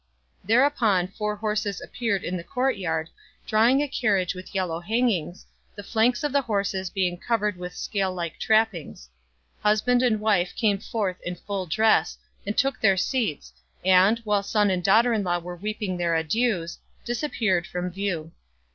Thereupon 0.43 1.09
four 1.09 1.35
horses 1.35 1.79
appeared 1.79 2.23
in 2.23 2.35
the 2.35 2.43
court 2.43 2.75
yard, 2.75 3.09
drawing 3.45 3.83
a 3.83 3.87
carriage 3.87 4.33
with 4.33 4.55
yellow 4.55 4.79
hangings, 4.79 5.45
the 5.75 5.83
flanks 5.83 6.23
of 6.23 6.31
the 6.33 6.41
horses 6.41 6.89
being 6.89 7.17
covered 7.19 7.55
with 7.55 7.75
scale 7.75 8.11
like 8.11 8.39
trappings. 8.39 9.11
Husband 9.61 10.01
and 10.01 10.19
wife 10.19 10.55
came 10.55 10.79
forth 10.79 11.17
in 11.21 11.35
full 11.35 11.67
dress, 11.67 12.17
and 12.47 12.57
took 12.57 12.79
their 12.79 12.97
seats, 12.97 13.53
and, 13.85 14.17
while 14.23 14.41
son 14.41 14.71
and 14.71 14.83
daughter 14.83 15.13
in 15.13 15.23
law 15.23 15.37
were 15.37 15.55
weeping 15.55 15.97
their 15.97 16.15
adieus, 16.15 16.79
disappeared 17.05 17.67
from 17.67 17.91
view. 17.91 18.31